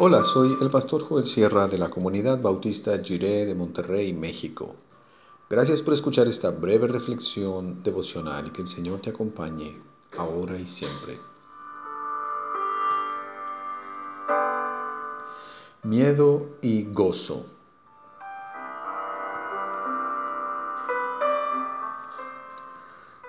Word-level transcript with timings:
Hola, 0.00 0.22
soy 0.22 0.56
el 0.60 0.70
pastor 0.70 1.02
Joel 1.02 1.26
Sierra 1.26 1.66
de 1.66 1.76
la 1.76 1.90
comunidad 1.90 2.40
bautista 2.40 2.96
Jiré 3.02 3.46
de 3.46 3.56
Monterrey, 3.56 4.12
México. 4.12 4.76
Gracias 5.50 5.82
por 5.82 5.92
escuchar 5.92 6.28
esta 6.28 6.50
breve 6.50 6.86
reflexión 6.86 7.82
devocional 7.82 8.46
y 8.46 8.50
que 8.50 8.62
el 8.62 8.68
Señor 8.68 9.00
te 9.00 9.10
acompañe 9.10 9.76
ahora 10.16 10.56
y 10.56 10.68
siempre. 10.68 11.18
Miedo 15.82 16.46
y 16.62 16.84
gozo. 16.92 17.44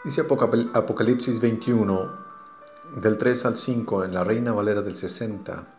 Dice 0.05 0.22
Apocalipsis 0.22 1.41
21, 1.41 2.12
del 3.02 3.17
3 3.17 3.45
al 3.48 3.58
5 3.58 4.04
en 4.04 4.13
la 4.13 4.23
Reina 4.23 4.54
Valera 4.54 4.84
del 4.84 4.95
60 4.95 5.79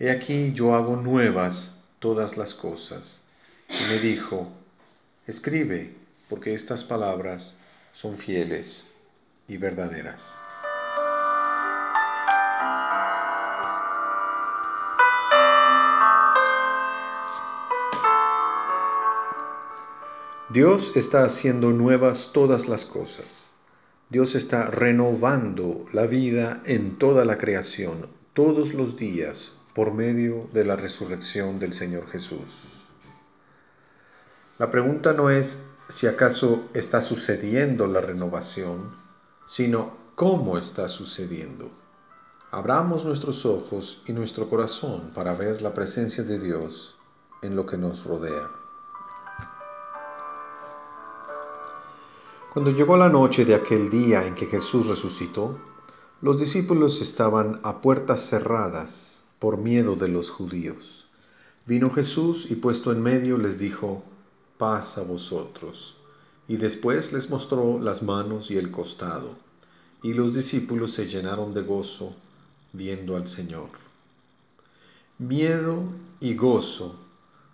He 0.00 0.10
aquí 0.10 0.52
yo 0.54 0.74
hago 0.74 0.96
nuevas 0.96 1.72
todas 2.00 2.36
las 2.36 2.52
cosas. 2.52 3.22
Y 3.68 3.84
me 3.88 4.00
dijo, 4.00 4.48
escribe, 5.28 5.94
porque 6.28 6.52
estas 6.52 6.82
palabras 6.82 7.56
son 7.92 8.18
fieles 8.18 8.88
y 9.46 9.56
verdaderas. 9.56 10.36
Dios 20.50 20.92
está 20.96 21.24
haciendo 21.24 21.70
nuevas 21.70 22.30
todas 22.32 22.68
las 22.68 22.84
cosas. 22.84 23.52
Dios 24.10 24.34
está 24.34 24.72
renovando 24.72 25.86
la 25.92 26.06
vida 26.06 26.62
en 26.64 26.98
toda 26.98 27.24
la 27.24 27.38
creación, 27.38 28.08
todos 28.34 28.74
los 28.74 28.96
días, 28.96 29.52
por 29.74 29.92
medio 29.92 30.48
de 30.52 30.64
la 30.64 30.76
resurrección 30.76 31.58
del 31.58 31.72
Señor 31.72 32.06
Jesús. 32.08 32.86
La 34.56 34.70
pregunta 34.70 35.12
no 35.12 35.30
es 35.30 35.58
si 35.88 36.06
acaso 36.06 36.68
está 36.74 37.00
sucediendo 37.00 37.88
la 37.88 38.00
renovación, 38.00 38.96
sino 39.46 39.92
cómo 40.14 40.58
está 40.58 40.88
sucediendo. 40.88 41.70
Abramos 42.52 43.04
nuestros 43.04 43.44
ojos 43.44 44.00
y 44.06 44.12
nuestro 44.12 44.48
corazón 44.48 45.10
para 45.12 45.34
ver 45.34 45.60
la 45.60 45.74
presencia 45.74 46.22
de 46.22 46.38
Dios 46.38 46.96
en 47.42 47.56
lo 47.56 47.66
que 47.66 47.76
nos 47.76 48.04
rodea. 48.04 48.48
Cuando 52.52 52.70
llegó 52.70 52.96
la 52.96 53.08
noche 53.08 53.44
de 53.44 53.56
aquel 53.56 53.90
día 53.90 54.24
en 54.24 54.36
que 54.36 54.46
Jesús 54.46 54.86
resucitó, 54.86 55.58
los 56.20 56.38
discípulos 56.38 57.02
estaban 57.02 57.58
a 57.64 57.80
puertas 57.80 58.20
cerradas 58.20 59.23
por 59.38 59.58
miedo 59.58 59.96
de 59.96 60.08
los 60.08 60.30
judíos. 60.30 61.06
Vino 61.66 61.90
Jesús 61.90 62.46
y 62.50 62.56
puesto 62.56 62.92
en 62.92 63.02
medio 63.02 63.38
les 63.38 63.58
dijo, 63.58 64.02
paz 64.58 64.98
a 64.98 65.02
vosotros. 65.02 65.96
Y 66.46 66.58
después 66.58 67.12
les 67.12 67.30
mostró 67.30 67.78
las 67.78 68.02
manos 68.02 68.50
y 68.50 68.58
el 68.58 68.70
costado. 68.70 69.36
Y 70.02 70.12
los 70.12 70.34
discípulos 70.34 70.92
se 70.92 71.06
llenaron 71.06 71.54
de 71.54 71.62
gozo 71.62 72.14
viendo 72.72 73.16
al 73.16 73.28
Señor. 73.28 73.70
Miedo 75.18 75.84
y 76.20 76.34
gozo 76.34 76.96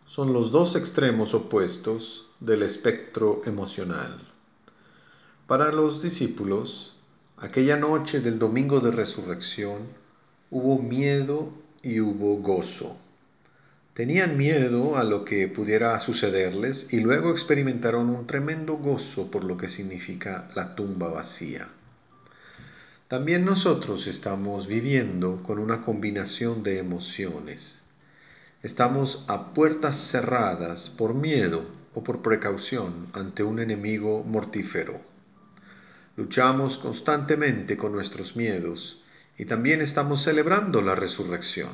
son 0.06 0.32
los 0.32 0.50
dos 0.50 0.74
extremos 0.74 1.34
opuestos 1.34 2.26
del 2.40 2.62
espectro 2.62 3.42
emocional. 3.44 4.18
Para 5.46 5.70
los 5.70 6.02
discípulos, 6.02 6.94
aquella 7.36 7.76
noche 7.76 8.20
del 8.20 8.38
domingo 8.38 8.80
de 8.80 8.90
resurrección, 8.90 9.82
hubo 10.50 10.82
miedo 10.82 11.50
y 11.82 12.00
hubo 12.00 12.36
gozo. 12.36 12.96
Tenían 13.94 14.36
miedo 14.36 14.96
a 14.96 15.04
lo 15.04 15.24
que 15.24 15.48
pudiera 15.48 15.98
sucederles 16.00 16.86
y 16.92 17.00
luego 17.00 17.32
experimentaron 17.32 18.08
un 18.08 18.26
tremendo 18.26 18.74
gozo 18.76 19.30
por 19.30 19.44
lo 19.44 19.56
que 19.56 19.68
significa 19.68 20.48
la 20.54 20.74
tumba 20.74 21.08
vacía. 21.08 21.68
También 23.08 23.44
nosotros 23.44 24.06
estamos 24.06 24.68
viviendo 24.68 25.42
con 25.42 25.58
una 25.58 25.82
combinación 25.82 26.62
de 26.62 26.78
emociones. 26.78 27.82
Estamos 28.62 29.24
a 29.26 29.52
puertas 29.52 29.96
cerradas 29.96 30.90
por 30.90 31.14
miedo 31.14 31.64
o 31.94 32.04
por 32.04 32.22
precaución 32.22 33.08
ante 33.12 33.42
un 33.42 33.58
enemigo 33.58 34.22
mortífero. 34.22 35.00
Luchamos 36.16 36.78
constantemente 36.78 37.76
con 37.76 37.92
nuestros 37.92 38.36
miedos 38.36 39.02
y 39.40 39.46
también 39.46 39.80
estamos 39.80 40.22
celebrando 40.22 40.82
la 40.82 40.94
resurrección. 40.94 41.70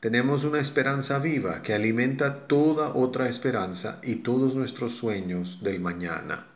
Tenemos 0.00 0.42
una 0.42 0.58
esperanza 0.58 1.20
viva 1.20 1.62
que 1.62 1.72
alimenta 1.72 2.48
toda 2.48 2.88
otra 2.88 3.28
esperanza 3.28 4.00
y 4.02 4.16
todos 4.16 4.56
nuestros 4.56 4.96
sueños 4.96 5.60
del 5.62 5.78
mañana. 5.78 6.48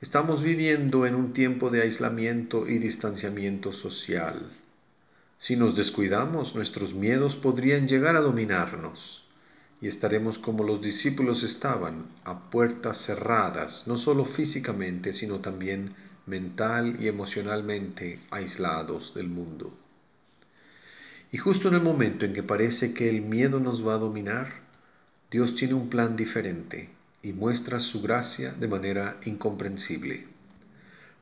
Estamos 0.00 0.40
viviendo 0.44 1.04
en 1.04 1.16
un 1.16 1.32
tiempo 1.32 1.70
de 1.70 1.82
aislamiento 1.82 2.68
y 2.68 2.78
distanciamiento 2.78 3.72
social. 3.72 4.52
Si 5.40 5.56
nos 5.56 5.74
descuidamos, 5.74 6.54
nuestros 6.54 6.94
miedos 6.94 7.34
podrían 7.34 7.88
llegar 7.88 8.14
a 8.14 8.20
dominarnos 8.20 9.24
y 9.80 9.88
estaremos 9.88 10.38
como 10.38 10.62
los 10.62 10.80
discípulos 10.80 11.42
estaban, 11.42 12.06
a 12.22 12.50
puertas 12.50 12.98
cerradas, 12.98 13.82
no 13.88 13.96
solo 13.96 14.24
físicamente, 14.24 15.12
sino 15.12 15.40
también 15.40 15.96
mental 16.26 16.96
y 17.00 17.08
emocionalmente 17.08 18.20
aislados 18.30 19.14
del 19.14 19.28
mundo. 19.28 19.72
Y 21.32 21.38
justo 21.38 21.68
en 21.68 21.74
el 21.74 21.82
momento 21.82 22.24
en 22.24 22.34
que 22.34 22.42
parece 22.42 22.94
que 22.94 23.08
el 23.08 23.22
miedo 23.22 23.60
nos 23.60 23.86
va 23.86 23.94
a 23.94 23.98
dominar, 23.98 24.60
Dios 25.30 25.54
tiene 25.54 25.74
un 25.74 25.88
plan 25.88 26.16
diferente 26.16 26.90
y 27.22 27.32
muestra 27.32 27.80
su 27.80 28.00
gracia 28.02 28.52
de 28.52 28.68
manera 28.68 29.16
incomprensible. 29.24 30.26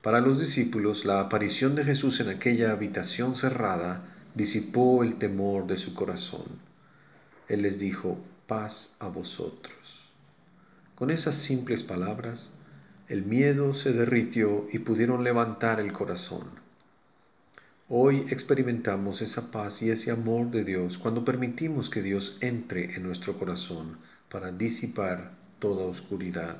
Para 0.02 0.20
los 0.20 0.38
discípulos, 0.38 1.06
la 1.06 1.20
aparición 1.20 1.74
de 1.74 1.84
Jesús 1.84 2.20
en 2.20 2.28
aquella 2.28 2.72
habitación 2.72 3.36
cerrada 3.36 4.04
disipó 4.34 5.02
el 5.02 5.16
temor 5.16 5.66
de 5.66 5.78
su 5.78 5.94
corazón. 5.94 6.44
Él 7.48 7.62
les 7.62 7.78
dijo, 7.78 8.18
paz 8.46 8.92
a 8.98 9.08
vosotros. 9.08 10.12
Con 10.94 11.10
esas 11.10 11.36
simples 11.36 11.82
palabras, 11.82 12.50
el 13.08 13.22
miedo 13.22 13.74
se 13.74 13.92
derritió 13.92 14.66
y 14.72 14.78
pudieron 14.78 15.24
levantar 15.24 15.78
el 15.78 15.92
corazón. 15.92 16.44
Hoy 17.90 18.24
experimentamos 18.30 19.20
esa 19.20 19.50
paz 19.50 19.82
y 19.82 19.90
ese 19.90 20.10
amor 20.10 20.50
de 20.50 20.64
Dios 20.64 20.96
cuando 20.96 21.22
permitimos 21.22 21.90
que 21.90 22.00
Dios 22.00 22.38
entre 22.40 22.94
en 22.94 23.02
nuestro 23.02 23.38
corazón 23.38 23.98
para 24.30 24.52
disipar 24.52 25.32
toda 25.58 25.84
oscuridad. 25.84 26.56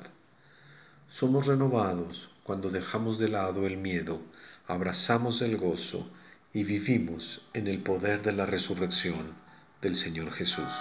Somos 1.09 1.47
renovados 1.47 2.29
cuando 2.43 2.69
dejamos 2.69 3.17
de 3.17 3.29
lado 3.29 3.65
el 3.65 3.77
miedo, 3.77 4.21
abrazamos 4.67 5.41
el 5.41 5.57
gozo 5.57 6.07
y 6.53 6.63
vivimos 6.63 7.41
en 7.55 7.67
el 7.67 7.79
poder 7.79 8.21
de 8.21 8.33
la 8.33 8.45
resurrección 8.45 9.33
del 9.81 9.95
Señor 9.95 10.31
Jesús. 10.31 10.71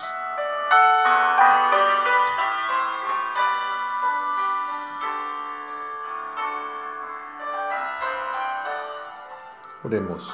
Oremos. 9.85 10.33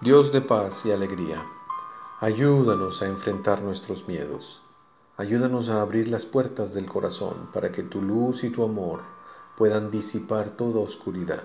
Dios 0.00 0.30
de 0.30 0.40
paz 0.40 0.86
y 0.86 0.92
alegría, 0.92 1.44
ayúdanos 2.20 3.02
a 3.02 3.06
enfrentar 3.06 3.60
nuestros 3.60 4.06
miedos. 4.06 4.62
Ayúdanos 5.16 5.68
a 5.68 5.82
abrir 5.82 6.06
las 6.06 6.24
puertas 6.24 6.72
del 6.72 6.86
corazón 6.86 7.48
para 7.52 7.72
que 7.72 7.82
tu 7.82 8.00
luz 8.00 8.44
y 8.44 8.50
tu 8.50 8.62
amor 8.62 9.00
puedan 9.58 9.90
disipar 9.90 10.50
toda 10.50 10.78
oscuridad. 10.78 11.42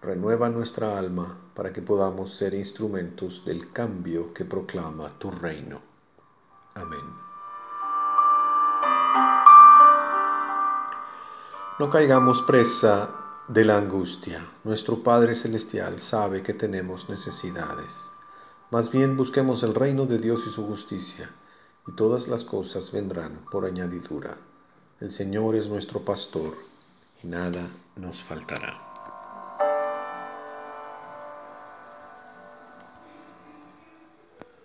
Renueva 0.00 0.48
nuestra 0.48 0.96
alma 0.96 1.36
para 1.54 1.72
que 1.72 1.82
podamos 1.82 2.34
ser 2.34 2.54
instrumentos 2.54 3.44
del 3.44 3.72
cambio 3.72 4.32
que 4.32 4.44
proclama 4.44 5.10
tu 5.18 5.32
reino. 5.32 5.80
Amén. 6.74 7.00
No 11.80 11.90
caigamos 11.90 12.40
presa 12.42 13.27
de 13.48 13.64
la 13.64 13.78
angustia. 13.78 14.46
Nuestro 14.62 15.02
Padre 15.02 15.34
Celestial 15.34 16.00
sabe 16.00 16.42
que 16.42 16.52
tenemos 16.52 17.08
necesidades. 17.08 18.10
Más 18.70 18.92
bien 18.92 19.16
busquemos 19.16 19.62
el 19.62 19.74
reino 19.74 20.04
de 20.04 20.18
Dios 20.18 20.42
y 20.46 20.50
su 20.50 20.66
justicia, 20.66 21.30
y 21.86 21.92
todas 21.92 22.28
las 22.28 22.44
cosas 22.44 22.92
vendrán 22.92 23.40
por 23.50 23.64
añadidura. 23.64 24.36
El 25.00 25.10
Señor 25.10 25.56
es 25.56 25.68
nuestro 25.68 26.04
pastor, 26.04 26.58
y 27.22 27.26
nada 27.26 27.68
nos 27.96 28.22
faltará. 28.22 28.87